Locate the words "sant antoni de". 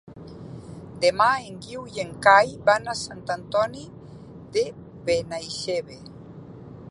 3.03-4.63